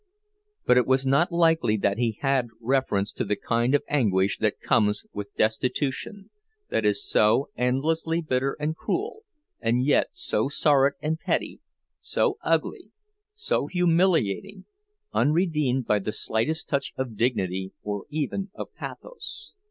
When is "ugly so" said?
12.41-13.67